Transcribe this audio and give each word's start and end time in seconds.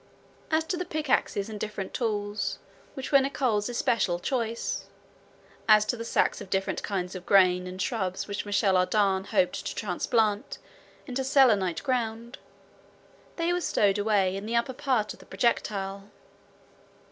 As 0.49 0.63
to 0.63 0.77
the 0.77 0.83
pickaxes 0.83 1.47
and 1.47 1.59
different 1.59 1.93
tools 1.93 2.57
which 2.95 3.11
were 3.11 3.19
Nicholl's 3.21 3.69
especial 3.69 4.17
choice; 4.17 4.85
as 5.69 5.85
to 5.85 5.95
the 5.95 6.03
sacks 6.03 6.41
of 6.41 6.49
different 6.49 6.81
kinds 6.81 7.13
of 7.13 7.23
grain 7.27 7.67
and 7.67 7.79
shrubs 7.79 8.27
which 8.27 8.43
Michel 8.43 8.77
Ardan 8.77 9.25
hoped 9.25 9.63
to 9.63 9.75
transplant 9.75 10.57
into 11.05 11.23
Selenite 11.23 11.83
ground, 11.83 12.39
they 13.35 13.53
were 13.53 13.61
stowed 13.61 13.99
away 13.99 14.35
in 14.35 14.47
the 14.47 14.55
upper 14.55 14.73
part 14.73 15.13
of 15.13 15.19
the 15.19 15.25
projectile. 15.27 16.09